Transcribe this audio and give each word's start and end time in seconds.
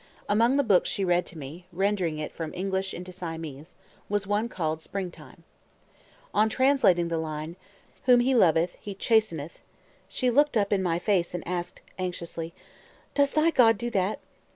Among 0.27 0.57
the 0.57 0.63
books 0.63 0.89
she 0.89 1.05
read 1.05 1.27
to 1.27 1.37
me, 1.37 1.67
rendering 1.71 2.17
it 2.17 2.31
from 2.33 2.55
English 2.55 2.91
into 2.91 3.11
Siamese, 3.11 3.75
was 4.09 4.25
one 4.25 4.49
called 4.49 4.81
"Spring 4.81 5.11
time." 5.11 5.43
On 6.33 6.49
translating 6.49 7.09
the 7.09 7.19
line, 7.19 7.55
"Whom 8.05 8.21
He 8.21 8.33
loveth 8.33 8.77
he 8.81 8.95
chasteneth," 8.95 9.61
she 10.09 10.31
looked 10.31 10.57
up 10.57 10.73
in 10.73 10.81
my 10.81 10.97
face, 10.97 11.35
and 11.35 11.47
asked 11.47 11.81
anxiously: 11.99 12.51
"Does 13.13 13.29
thy 13.33 13.51
God 13.51 13.77
do 13.77 13.91
that? 13.91 14.17